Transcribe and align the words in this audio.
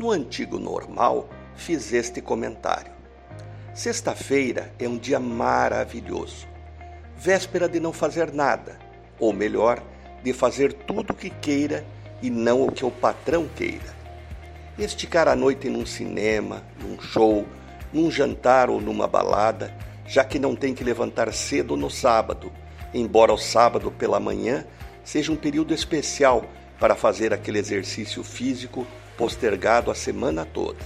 No 0.00 0.12
antigo 0.12 0.58
normal, 0.58 1.28
fiz 1.54 1.92
este 1.92 2.22
comentário. 2.22 2.90
Sexta-feira 3.74 4.72
é 4.78 4.88
um 4.88 4.96
dia 4.96 5.20
maravilhoso. 5.20 6.48
Véspera 7.18 7.68
de 7.68 7.78
não 7.78 7.92
fazer 7.92 8.32
nada, 8.32 8.78
ou 9.18 9.30
melhor, 9.30 9.82
de 10.24 10.32
fazer 10.32 10.72
tudo 10.72 11.10
o 11.10 11.14
que 11.14 11.28
queira 11.28 11.84
e 12.22 12.30
não 12.30 12.66
o 12.66 12.72
que 12.72 12.82
o 12.82 12.90
patrão 12.90 13.46
queira. 13.54 13.94
Esticar 14.78 15.28
a 15.28 15.36
noite 15.36 15.68
num 15.68 15.84
cinema, 15.84 16.64
num 16.80 16.98
show, 16.98 17.46
num 17.92 18.10
jantar 18.10 18.70
ou 18.70 18.80
numa 18.80 19.06
balada, 19.06 19.70
já 20.06 20.24
que 20.24 20.38
não 20.38 20.56
tem 20.56 20.72
que 20.72 20.82
levantar 20.82 21.30
cedo 21.34 21.76
no 21.76 21.90
sábado, 21.90 22.50
embora 22.94 23.34
o 23.34 23.38
sábado 23.38 23.90
pela 23.90 24.18
manhã 24.18 24.64
seja 25.04 25.30
um 25.30 25.36
período 25.36 25.74
especial 25.74 26.46
para 26.78 26.96
fazer 26.96 27.34
aquele 27.34 27.58
exercício 27.58 28.24
físico 28.24 28.86
postergado 29.20 29.90
a 29.90 29.94
semana 29.94 30.46
toda. 30.46 30.78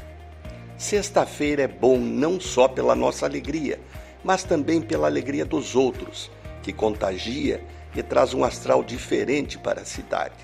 Sexta-feira 0.77 1.63
é 1.63 1.69
bom 1.69 1.99
não 1.99 2.41
só 2.41 2.67
pela 2.67 2.97
nossa 2.97 3.25
alegria, 3.25 3.79
mas 4.25 4.43
também 4.43 4.83
pela 4.83 5.07
alegria 5.07 5.45
dos 5.45 5.77
outros, 5.77 6.33
que 6.61 6.73
contagia 6.73 7.65
e 7.95 8.03
traz 8.03 8.35
um 8.35 8.43
astral 8.43 8.83
diferente 8.83 9.57
para 9.57 9.83
a 9.83 9.85
cidade. 9.85 10.35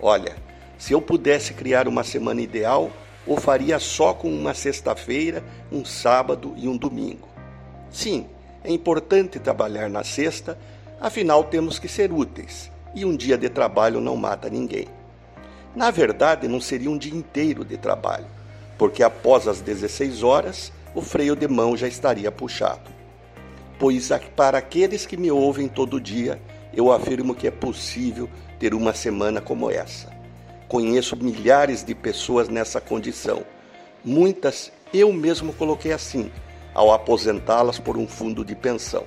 Olha, 0.00 0.36
se 0.78 0.92
eu 0.92 1.02
pudesse 1.02 1.52
criar 1.52 1.88
uma 1.88 2.04
semana 2.04 2.40
ideal, 2.40 2.92
o 3.26 3.36
faria 3.40 3.80
só 3.80 4.14
com 4.14 4.30
uma 4.32 4.54
sexta-feira, 4.54 5.42
um 5.72 5.84
sábado 5.84 6.54
e 6.56 6.68
um 6.68 6.76
domingo. 6.76 7.26
Sim, 7.90 8.28
é 8.62 8.70
importante 8.70 9.40
trabalhar 9.40 9.90
na 9.90 10.04
sexta, 10.04 10.56
afinal 11.00 11.42
temos 11.42 11.80
que 11.80 11.88
ser 11.88 12.12
úteis, 12.12 12.70
e 12.94 13.04
um 13.04 13.16
dia 13.16 13.36
de 13.36 13.48
trabalho 13.48 14.00
não 14.00 14.14
mata 14.14 14.48
ninguém. 14.48 14.86
Na 15.76 15.90
verdade, 15.90 16.48
não 16.48 16.58
seria 16.58 16.90
um 16.90 16.96
dia 16.96 17.14
inteiro 17.14 17.62
de 17.62 17.76
trabalho, 17.76 18.24
porque 18.78 19.02
após 19.02 19.46
as 19.46 19.60
16 19.60 20.22
horas, 20.22 20.72
o 20.94 21.02
freio 21.02 21.36
de 21.36 21.46
mão 21.46 21.76
já 21.76 21.86
estaria 21.86 22.32
puxado. 22.32 22.90
Pois 23.78 24.08
para 24.34 24.56
aqueles 24.56 25.04
que 25.04 25.18
me 25.18 25.30
ouvem 25.30 25.68
todo 25.68 26.00
dia, 26.00 26.40
eu 26.72 26.90
afirmo 26.90 27.34
que 27.34 27.46
é 27.46 27.50
possível 27.50 28.26
ter 28.58 28.72
uma 28.72 28.94
semana 28.94 29.38
como 29.38 29.70
essa. 29.70 30.10
Conheço 30.66 31.14
milhares 31.14 31.84
de 31.84 31.94
pessoas 31.94 32.48
nessa 32.48 32.80
condição. 32.80 33.44
Muitas 34.02 34.72
eu 34.94 35.12
mesmo 35.12 35.52
coloquei 35.52 35.92
assim, 35.92 36.32
ao 36.72 36.90
aposentá-las 36.90 37.78
por 37.78 37.98
um 37.98 38.08
fundo 38.08 38.42
de 38.42 38.54
pensão. 38.54 39.04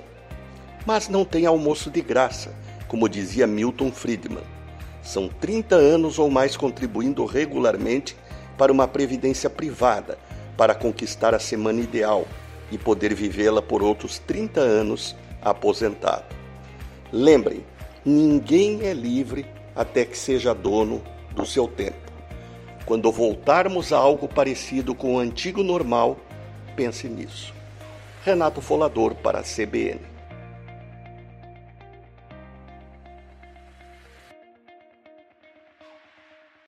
Mas 0.86 1.08
não 1.08 1.24
tem 1.24 1.46
almoço 1.46 1.90
de 1.90 2.00
graça, 2.00 2.54
como 2.86 3.08
dizia 3.08 3.44
Milton 3.44 3.90
Friedman. 3.90 4.59
São 5.02 5.28
30 5.28 5.74
anos 5.74 6.18
ou 6.18 6.30
mais 6.30 6.56
contribuindo 6.56 7.24
regularmente 7.24 8.16
para 8.56 8.72
uma 8.72 8.86
previdência 8.86 9.48
privada, 9.48 10.18
para 10.56 10.74
conquistar 10.74 11.34
a 11.34 11.38
semana 11.38 11.80
ideal 11.80 12.26
e 12.70 12.78
poder 12.78 13.14
vivê-la 13.14 13.62
por 13.62 13.82
outros 13.82 14.18
30 14.18 14.60
anos 14.60 15.16
aposentado. 15.40 16.24
Lembrem, 17.12 17.64
ninguém 18.04 18.82
é 18.82 18.92
livre 18.92 19.46
até 19.74 20.04
que 20.04 20.16
seja 20.16 20.54
dono 20.54 21.02
do 21.34 21.46
seu 21.46 21.66
tempo. 21.66 22.10
Quando 22.84 23.10
voltarmos 23.10 23.92
a 23.92 23.98
algo 23.98 24.28
parecido 24.28 24.94
com 24.94 25.14
o 25.14 25.18
antigo 25.18 25.62
normal, 25.62 26.18
pense 26.76 27.08
nisso. 27.08 27.54
Renato 28.24 28.60
Folador 28.60 29.14
para 29.14 29.38
a 29.38 29.42
CBN. 29.42 30.00